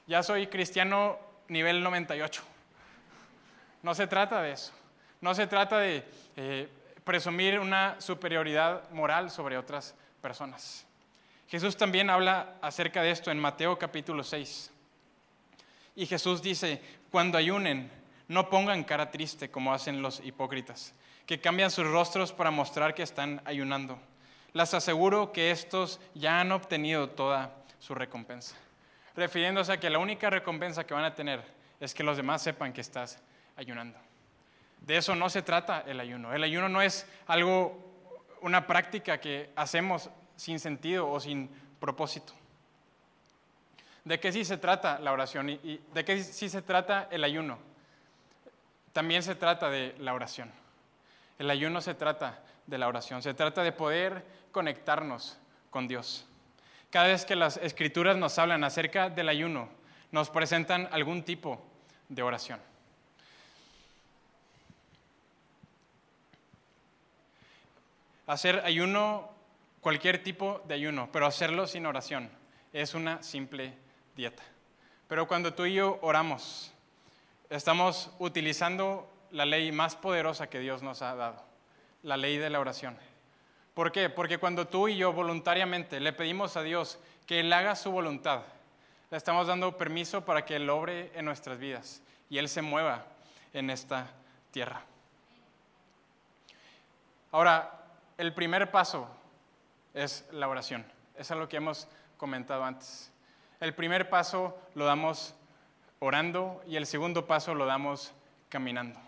[0.08, 2.42] Ya soy cristiano nivel 98.
[3.84, 4.72] No se trata de eso.
[5.22, 6.06] No se trata de
[6.38, 6.70] eh,
[7.04, 10.86] presumir una superioridad moral sobre otras personas.
[11.48, 14.72] Jesús también habla acerca de esto en Mateo capítulo 6.
[15.96, 17.92] Y Jesús dice, cuando ayunen,
[18.28, 20.94] no pongan cara triste como hacen los hipócritas,
[21.26, 24.00] que cambian sus rostros para mostrar que están ayunando.
[24.54, 28.56] Les aseguro que estos ya han obtenido toda su recompensa.
[29.16, 31.44] Refiriéndose a que la única recompensa que van a tener
[31.80, 33.20] es que los demás sepan que estás
[33.56, 33.98] ayunando.
[34.82, 36.34] De eso no se trata el ayuno.
[36.34, 37.78] El ayuno no es algo,
[38.42, 42.34] una práctica que hacemos sin sentido o sin propósito.
[44.06, 47.60] ¿De qué sí se trata la oración y, de qué sí se trata el ayuno?
[48.94, 50.52] También se trata de la oración.
[51.38, 55.38] El ayuno se trata de la oración, se trata de poder conectarnos
[55.70, 56.26] con Dios.
[56.90, 59.70] Cada vez que las escrituras nos hablan acerca del ayuno,
[60.12, 61.62] nos presentan algún tipo
[62.08, 62.60] de oración.
[68.26, 69.30] Hacer ayuno
[69.82, 72.30] cualquier tipo de ayuno, pero hacerlo sin oración
[72.74, 73.74] es una simple
[74.16, 74.44] dieta.
[75.08, 76.72] Pero cuando tú y yo oramos,
[77.50, 81.44] estamos utilizando la ley más poderosa que Dios nos ha dado,
[82.04, 82.98] la ley de la oración.
[83.74, 84.10] ¿Por qué?
[84.10, 88.42] Porque cuando tú y yo voluntariamente le pedimos a Dios que Él haga su voluntad,
[89.12, 93.06] le estamos dando permiso para que Él obre en nuestras vidas y Él se mueva
[93.54, 94.08] en esta
[94.52, 94.82] tierra.
[97.32, 97.72] Ahora,
[98.18, 99.08] el primer paso
[99.94, 100.86] es la oración.
[101.16, 103.12] Es lo que hemos comentado antes.
[103.60, 105.36] El primer paso lo damos
[106.00, 108.14] orando y el segundo paso lo damos
[108.50, 109.00] caminando.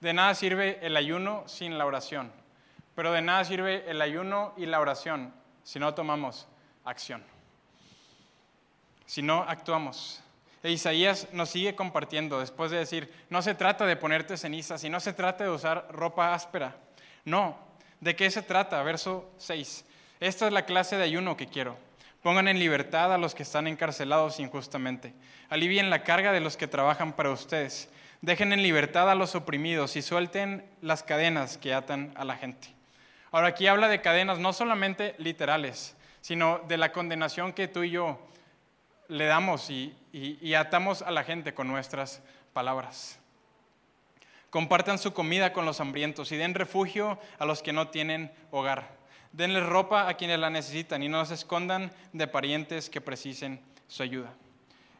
[0.00, 2.32] De nada sirve el ayuno sin la oración,
[2.94, 5.32] pero de nada sirve el ayuno y la oración
[5.64, 6.46] si no tomamos
[6.84, 7.24] acción,
[9.06, 10.20] si no actuamos.
[10.62, 14.88] E Isaías nos sigue compartiendo después de decir, no se trata de ponerte cenizas y
[14.88, 16.76] no se trata de usar ropa áspera.
[17.26, 17.58] No,
[18.00, 18.82] ¿de qué se trata?
[18.82, 19.84] Verso 6.
[20.20, 21.76] Esta es la clase de ayuno que quiero.
[22.22, 25.12] Pongan en libertad a los que están encarcelados injustamente.
[25.50, 27.90] Alivien la carga de los que trabajan para ustedes.
[28.22, 32.73] Dejen en libertad a los oprimidos y suelten las cadenas que atan a la gente.
[33.34, 37.90] Ahora aquí habla de cadenas no solamente literales, sino de la condenación que tú y
[37.90, 38.16] yo
[39.08, 43.18] le damos y, atamos a la gente con nuestras palabras.
[44.50, 48.88] Compartan su comida con los hambrientos y den refugio a los que no tienen hogar.
[49.32, 54.04] Denle ropa a quienes la necesitan y no se escondan de parientes que precisen su
[54.04, 54.32] ayuda.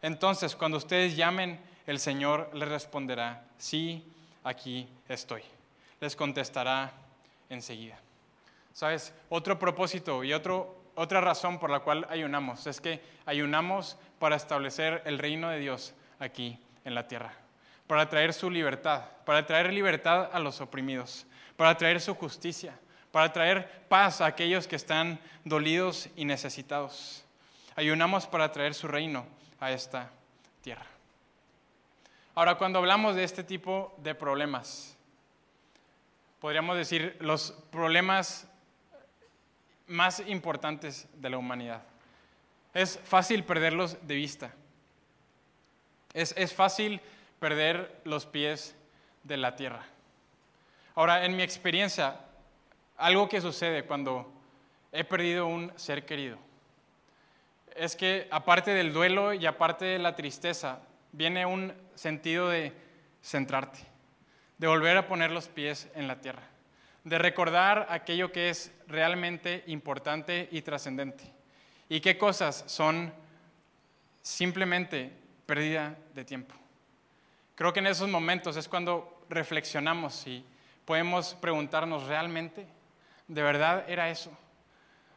[0.03, 4.05] Entonces, cuando ustedes llamen, el Señor les responderá, sí,
[4.43, 5.43] aquí estoy.
[6.01, 6.93] Les contestará
[7.49, 7.97] enseguida.
[8.75, 9.15] ¿Sabes?
[9.29, 15.01] Otro propósito y otro, otra razón por la cual ayunamos es que ayunamos para establecer
[15.07, 17.33] el reino de Dios aquí en la tierra,
[17.87, 21.25] para traer su libertad, para traer libertad a los oprimidos,
[21.57, 22.77] para traer su justicia,
[23.13, 27.25] para traer paz a aquellos que están dolidos y necesitados.
[27.77, 29.25] Ayunamos para traer su reino
[29.61, 30.11] a esta
[30.63, 30.87] tierra.
[32.35, 34.97] Ahora, cuando hablamos de este tipo de problemas,
[36.41, 38.49] podríamos decir los problemas
[39.87, 41.83] más importantes de la humanidad.
[42.73, 44.53] Es fácil perderlos de vista.
[46.13, 47.01] Es, es fácil
[47.39, 48.77] perder los pies
[49.23, 49.85] de la tierra.
[50.95, 52.21] Ahora, en mi experiencia,
[52.97, 54.33] algo que sucede cuando
[54.93, 56.39] he perdido un ser querido
[57.75, 60.81] es que aparte del duelo y aparte de la tristeza,
[61.13, 62.73] viene un sentido de
[63.23, 63.81] centrarte,
[64.59, 66.43] de volver a poner los pies en la tierra,
[67.05, 71.25] de recordar aquello que es realmente importante y trascendente.
[71.89, 73.13] Y qué cosas son
[74.23, 75.13] simplemente
[75.47, 76.55] pérdida de tiempo.
[77.55, 80.45] Creo que en esos momentos es cuando reflexionamos y
[80.85, 82.67] podemos preguntarnos realmente
[83.29, 84.31] ¿De verdad era eso?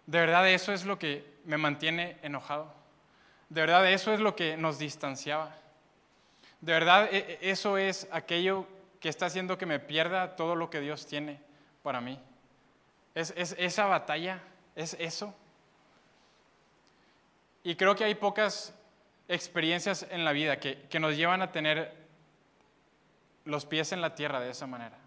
[0.05, 2.73] ¿De verdad eso es lo que me mantiene enojado?
[3.49, 5.55] ¿De verdad eso es lo que nos distanciaba?
[6.61, 8.65] ¿De verdad e, e, eso es aquello
[9.01, 11.39] que está haciendo que me pierda todo lo que Dios tiene
[11.87, 12.19] para mí?
[13.15, 14.41] ¿Es, esa batalla?
[14.75, 15.33] ¿Es eso?
[17.63, 18.75] Y creo que hay pocas
[19.29, 21.95] experiencias en la vida que, que nos llevan a tener
[23.45, 24.97] los pies en la tierra de esa manera.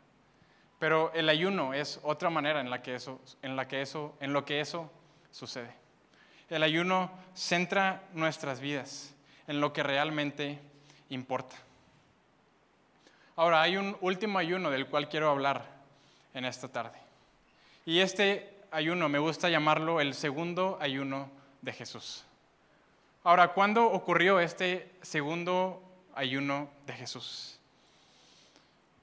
[0.79, 4.33] Pero el ayuno es otra manera en la que eso, en la que eso, en
[4.33, 4.91] lo que eso
[5.31, 5.75] sucede.
[6.49, 9.15] El ayuno centra nuestras vidas
[9.49, 10.59] en lo que realmente
[11.11, 11.57] importa.
[13.37, 15.80] Ahora, hay un último ayuno del cual quiero hablar
[16.35, 16.99] en esta tarde.
[17.85, 21.31] Y este ayuno me gusta llamarlo el segundo ayuno
[21.63, 22.25] de Jesús.
[23.25, 25.83] Ahora, ¿cuándo ocurrió este segundo
[26.15, 27.59] ayuno de Jesús?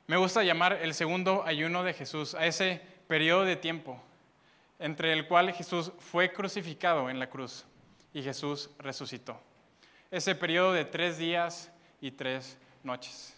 [0.07, 4.01] Me gusta llamar el segundo ayuno de Jesús a ese periodo de tiempo
[4.79, 7.65] entre el cual Jesús fue crucificado en la cruz
[8.13, 9.39] y Jesús resucitó.
[10.11, 13.35] Ese periodo de tres días y tres noches.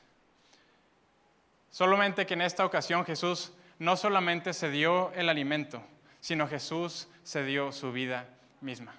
[1.72, 5.82] Solamente que en esta ocasión Jesús no solamente se dio el alimento,
[6.20, 8.28] sino Jesús se dio su vida
[8.62, 8.94] misma.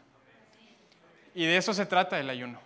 [1.35, 2.61] Y de eso se trata el ayuno.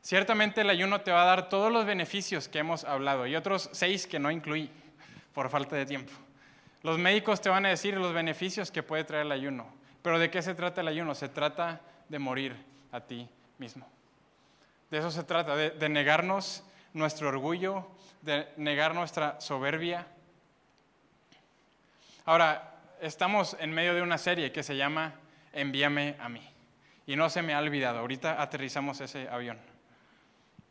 [0.00, 3.68] Ciertamente el ayuno te va a dar todos los beneficios que hemos hablado y otros
[3.72, 4.70] seis que no incluí
[5.34, 6.12] por falta de tiempo.
[6.82, 9.66] Los médicos te van a decir los beneficios que puede traer el ayuno.
[10.02, 11.14] Pero ¿de qué se trata el ayuno?
[11.14, 12.56] Se trata de morir
[12.92, 13.86] a ti mismo.
[14.90, 17.86] De eso se trata, de, negarnos nuestro orgullo,
[18.22, 20.06] de negar nuestra soberbia.
[22.28, 25.14] Ahora, estamos en medio de una serie que se llama
[25.50, 26.46] Envíame a mí.
[27.06, 29.58] Y no se me ha olvidado, ahorita aterrizamos ese avión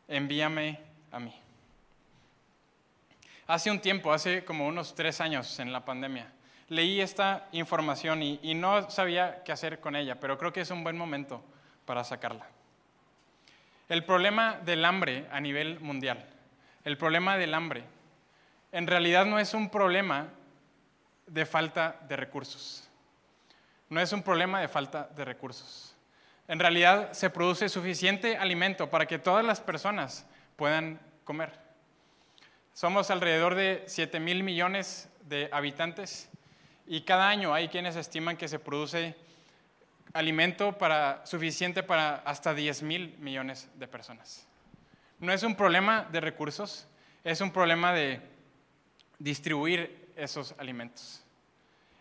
[0.06, 0.78] envíame
[1.10, 1.34] a mí.
[3.48, 6.30] Hace un tiempo, hace como unos tres años en la pandemia,
[6.68, 10.70] leí esta información y, y no sabía qué hacer con ella, pero creo que es
[10.70, 11.42] un buen momento
[11.84, 12.46] para sacarla.
[13.88, 16.24] El problema del hambre a nivel mundial,
[16.84, 17.82] el problema del hambre,
[18.70, 20.28] en realidad no es un problema
[21.28, 22.88] de falta de recursos.
[23.88, 25.94] No es un problema de falta de recursos.
[26.46, 31.52] En realidad se produce suficiente alimento para que todas las personas puedan comer.
[32.72, 36.30] Somos alrededor de 7 mil millones de habitantes
[36.86, 39.14] y cada año hay quienes estiman que se produce
[40.12, 44.46] alimento para, suficiente para hasta 10 mil millones de personas.
[45.18, 46.86] No es un problema de recursos,
[47.24, 48.20] es un problema de
[49.18, 51.24] distribuir esos alimentos.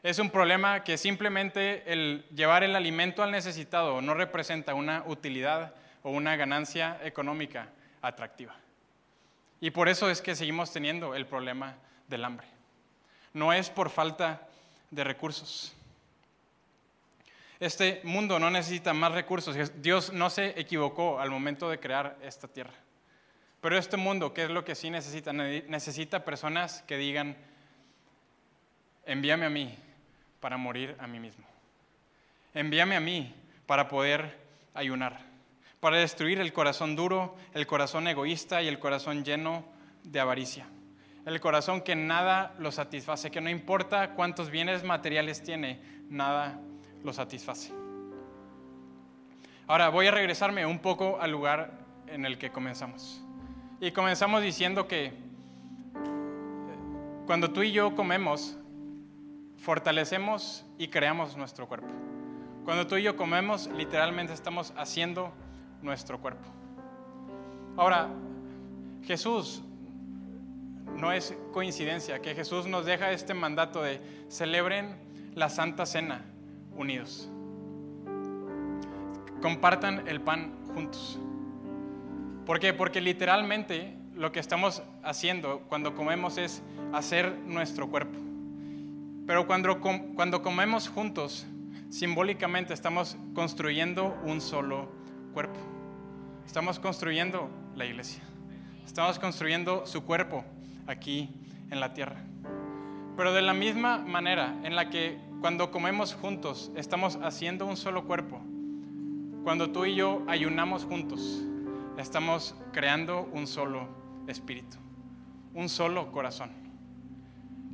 [0.03, 5.73] Es un problema que simplemente el llevar el alimento al necesitado no representa una utilidad
[6.03, 7.69] o una ganancia económica
[8.01, 8.55] atractiva.
[9.59, 11.75] Y por eso es que seguimos teniendo el problema
[12.07, 12.47] del hambre.
[13.33, 14.47] No es por falta
[14.91, 15.73] de recursos.
[17.59, 19.55] Este mundo no necesita más recursos.
[19.81, 22.73] Dios no se equivocó al momento de crear esta tierra.
[23.61, 25.33] Pero este mundo, ¿qué es lo que sí necesita?
[25.33, 27.35] Necesita personas que digan,
[29.07, 29.73] envíame a mí
[30.39, 31.45] para morir a mí mismo.
[32.53, 33.33] Envíame a mí
[33.65, 34.37] para poder
[34.73, 35.19] ayunar,
[35.79, 39.65] para destruir el corazón duro, el corazón egoísta y el corazón lleno
[40.03, 40.67] de avaricia.
[41.25, 46.59] El corazón que nada lo satisface, que no importa cuántos bienes materiales tiene, nada
[47.03, 47.73] lo satisface.
[49.67, 51.71] Ahora voy a regresarme un poco al lugar
[52.07, 53.21] en el que comenzamos.
[53.81, 55.11] Y comenzamos diciendo que
[57.25, 58.57] cuando tú y yo comemos,
[59.67, 61.89] fortalecemos y creamos nuestro cuerpo.
[62.63, 65.33] Cuando tú y yo comemos, literalmente estamos haciendo
[65.81, 66.47] nuestro cuerpo.
[67.75, 68.07] Ahora,
[69.03, 69.61] Jesús,
[70.95, 73.99] no es coincidencia que Jesús nos deja este mandato de
[74.29, 74.95] celebren
[75.35, 76.23] la Santa Cena
[76.77, 77.29] unidos.
[79.41, 81.19] Compartan el pan juntos.
[82.45, 82.73] ¿Por qué?
[82.73, 88.26] Porque literalmente lo que estamos haciendo cuando comemos es hacer nuestro cuerpo.
[89.27, 91.45] Pero cuando, cuando comemos juntos,
[91.89, 94.89] simbólicamente estamos construyendo un solo
[95.33, 95.59] cuerpo.
[96.45, 98.23] Estamos construyendo la iglesia.
[98.85, 100.45] Estamos construyendo su cuerpo
[100.87, 101.29] aquí
[101.69, 102.23] en la tierra.
[103.17, 108.05] Pero de la misma manera en la que cuando comemos juntos estamos haciendo un solo
[108.05, 108.39] cuerpo,
[109.43, 111.43] cuando tú y yo ayunamos juntos,
[111.97, 113.89] estamos creando un solo
[114.27, 114.77] espíritu,
[115.53, 116.66] un solo corazón.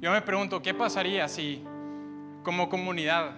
[0.03, 1.63] Yo me pregunto, ¿qué pasaría si
[2.43, 3.37] como comunidad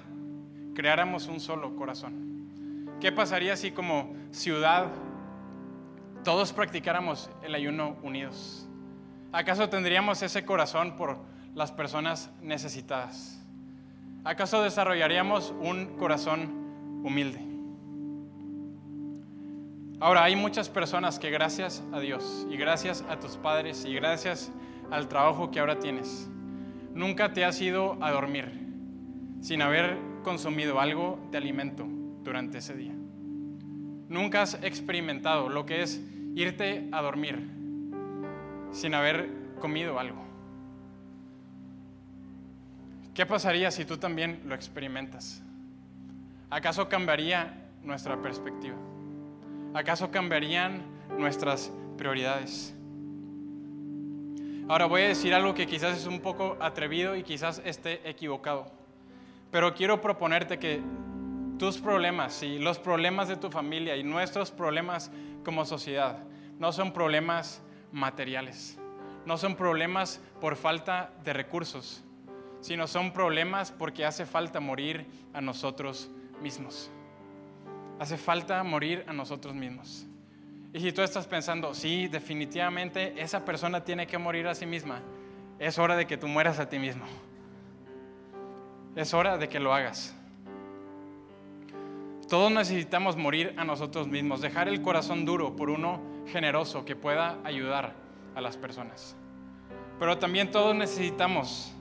[0.74, 2.98] creáramos un solo corazón?
[3.00, 4.88] ¿Qué pasaría si como ciudad
[6.24, 8.68] todos practicáramos el ayuno unidos?
[9.32, 11.20] ¿Acaso tendríamos ese corazón por
[11.54, 13.40] las personas necesitadas?
[14.24, 17.42] ¿Acaso desarrollaríamos un corazón humilde?
[20.00, 24.52] Ahora, hay muchas personas que gracias a Dios y gracias a tus padres y gracias
[24.90, 26.28] al trabajo que ahora tienes,
[26.96, 28.66] nunca te has ido a dormir
[29.42, 31.86] sin haber consumido algo de alimento
[32.24, 32.94] durante ese día.
[34.10, 36.02] Nunca has experimentado lo que es
[36.34, 37.52] irte a dormir
[38.72, 39.30] sin haber
[39.60, 40.24] comido algo.
[43.14, 45.42] ¿Qué pasaría si tú también lo experimentas?
[46.50, 48.76] ¿Acaso cambiaría nuestra perspectiva?
[49.74, 50.82] ¿Acaso cambiarían
[51.18, 52.75] nuestras prioridades?
[54.68, 58.66] Ahora voy a decir algo que quizás es un poco atrevido y quizás esté equivocado,
[59.52, 60.82] pero quiero proponerte que
[61.60, 65.12] tus problemas y los problemas de tu familia y nuestros problemas
[65.44, 66.18] como sociedad
[66.58, 68.80] no son problemas materiales,
[69.28, 72.04] no son problemas por falta de recursos,
[72.60, 76.10] sino son problemas porque hace falta morir a nosotros
[76.42, 76.90] mismos.
[78.00, 80.08] Hace falta morir a nosotros mismos.
[80.76, 85.00] Y si tú estás pensando, sí, definitivamente esa persona tiene que morir a sí misma,
[85.58, 87.06] es hora de que tú mueras a ti mismo.
[88.94, 90.14] Es hora de que lo hagas.
[92.28, 97.40] Todos necesitamos morir a nosotros mismos, dejar el corazón duro por uno generoso que pueda
[97.46, 97.94] ayudar
[98.36, 99.16] a las personas.
[99.98, 101.74] Pero también todos necesitamos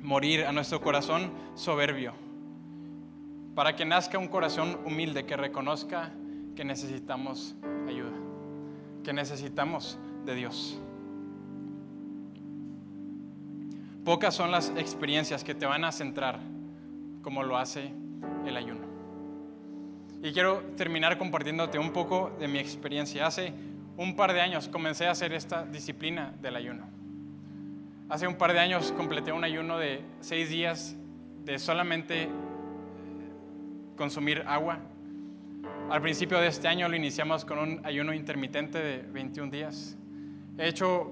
[0.00, 2.14] morir a nuestro corazón soberbio,
[3.54, 6.10] para que nazca un corazón humilde que reconozca
[6.58, 7.54] que necesitamos
[7.86, 8.18] ayuda,
[9.04, 9.96] que necesitamos
[10.26, 10.76] de Dios.
[14.04, 16.40] Pocas son las experiencias que te van a centrar
[17.22, 17.92] como lo hace
[18.44, 18.80] el ayuno.
[20.20, 23.28] Y quiero terminar compartiéndote un poco de mi experiencia.
[23.28, 23.52] Hace
[23.96, 26.88] un par de años comencé a hacer esta disciplina del ayuno.
[28.08, 30.96] Hace un par de años completé un ayuno de seis días
[31.44, 32.28] de solamente
[33.96, 34.80] consumir agua.
[35.90, 39.96] Al principio de este año lo iniciamos con un ayuno intermitente de 21 días.
[40.58, 41.10] He hecho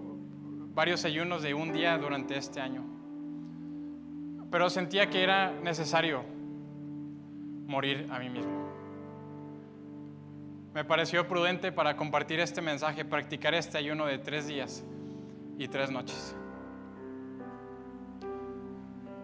[0.74, 2.84] varios ayunos de un día durante este año,
[4.50, 6.24] pero sentía que era necesario
[7.66, 8.66] morir a mí mismo.
[10.74, 14.84] Me pareció prudente para compartir este mensaje, practicar este ayuno de tres días
[15.58, 16.36] y tres noches.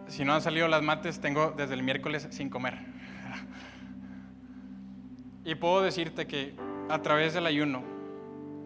[0.09, 2.79] Si no han salido las mates, tengo desde el miércoles sin comer.
[5.45, 6.55] Y puedo decirte que
[6.89, 7.83] a través del ayuno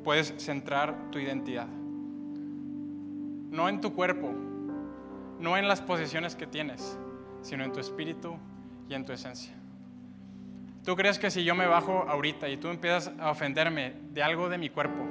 [0.05, 1.68] puedes centrar tu identidad.
[3.51, 4.33] No en tu cuerpo,
[5.41, 6.99] no en las posesiones que tienes,
[7.43, 8.37] sino en tu espíritu
[8.89, 9.55] y en tu esencia.
[10.85, 14.49] ¿Tú crees que si yo me bajo ahorita y tú empiezas a ofenderme de algo
[14.49, 15.05] de mi cuerpo,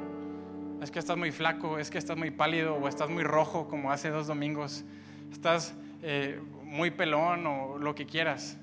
[0.81, 3.91] es que estás muy flaco, es que estás muy pálido o estás muy rojo como
[3.91, 4.85] hace dos domingos,
[5.31, 8.57] estás eh, muy pelón o lo que quieras,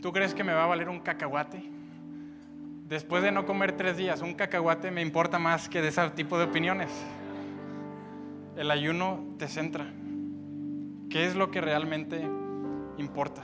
[0.00, 1.62] ¿tú crees que me va a valer un cacahuate?
[2.88, 6.38] Después de no comer tres días, un cacahuate me importa más que de ese tipo
[6.38, 6.90] de opiniones.
[8.56, 9.86] El ayuno te centra.
[11.10, 12.26] ¿Qué es lo que realmente
[12.96, 13.42] importa?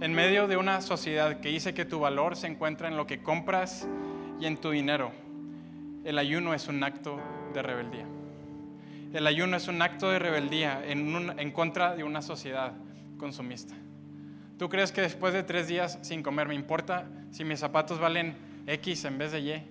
[0.00, 3.20] En medio de una sociedad que dice que tu valor se encuentra en lo que
[3.22, 3.88] compras
[4.40, 5.10] y en tu dinero,
[6.04, 7.18] el ayuno es un acto
[7.52, 8.06] de rebeldía.
[9.12, 12.74] El ayuno es un acto de rebeldía en, contra de una sociedad
[13.16, 13.74] consumista.
[14.58, 18.36] ¿Tú crees que después de tres días sin comer me importa si mis zapatos valen
[18.66, 19.62] X en vez de Y?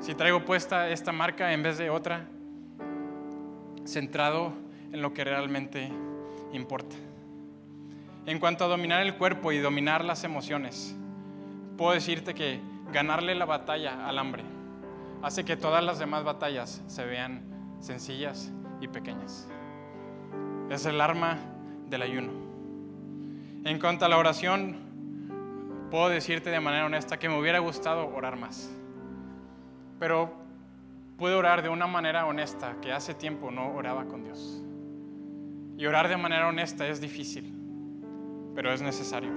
[0.00, 2.26] Si traigo puesta esta marca en vez de otra,
[3.84, 4.54] centrado
[4.92, 5.90] en lo que realmente
[6.54, 6.96] importa.
[8.24, 10.96] En cuanto a dominar el cuerpo y dominar las emociones,
[11.76, 12.60] puedo decirte que
[12.92, 14.42] ganarle la batalla al hambre
[15.22, 17.42] hace que todas las demás batallas se vean
[17.80, 18.50] sencillas
[18.80, 19.48] y pequeñas.
[20.70, 21.38] Es el arma
[21.90, 22.43] del ayuno.
[23.64, 24.76] En cuanto a la oración,
[25.90, 28.70] puedo decirte de manera honesta que me hubiera gustado orar más.
[29.98, 30.34] Pero
[31.16, 34.62] puedo orar de una manera honesta que hace tiempo no oraba con Dios.
[35.76, 37.64] Y orar de manera honesta es difícil
[38.54, 39.30] pero es necesario.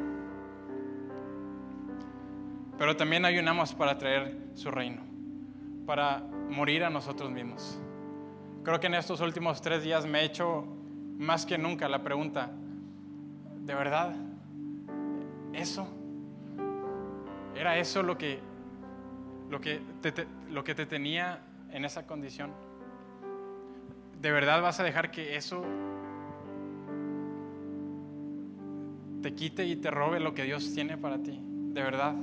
[2.77, 5.01] Pero también ayunamos para traer su reino,
[5.85, 6.19] para
[6.49, 7.79] morir a nosotros mismos.
[8.63, 10.65] Creo que en estos últimos tres días me he hecho
[11.17, 12.51] más que nunca la pregunta,
[13.67, 14.15] ¿de verdad?
[15.53, 15.87] ¿Eso?
[17.53, 18.39] ¿Era eso lo que,
[19.49, 19.81] lo que,
[20.49, 21.41] lo que te tenía
[21.71, 22.51] en esa condición?
[24.21, 25.63] ¿De verdad vas a dejar que eso
[29.21, 32.15] te quite y te robe lo que Dios tiene para ti, de verdad.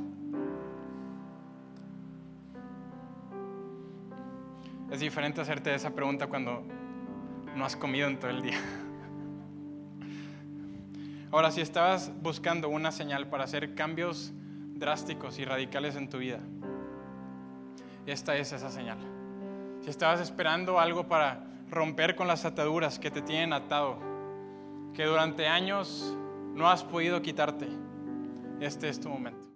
[4.91, 6.63] Es diferente hacerte esa pregunta cuando
[7.55, 8.59] no has comido en todo el día.
[11.35, 14.33] Ahora, si estabas buscando una señal para hacer cambios
[14.77, 16.39] drásticos y radicales en tu vida,
[18.07, 18.99] esta es esa señal.
[19.81, 23.99] Si estabas esperando algo para romper con las ataduras que te tienen atado,
[24.95, 26.17] que durante años
[26.55, 27.67] no has podido quitarte,
[28.61, 29.54] este es tu momento.